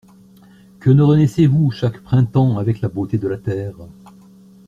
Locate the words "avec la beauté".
2.57-3.19